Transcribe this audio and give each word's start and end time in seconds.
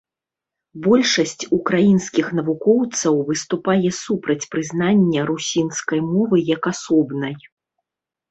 Большасць 0.85 1.43
украінскіх 1.57 2.29
навукоўцаў 2.39 3.19
выступае 3.29 3.89
супраць 4.01 4.49
прызнання 4.55 5.21
русінскай 5.33 5.99
мовы 6.13 6.37
як 6.55 6.63
асобнай. 6.73 7.35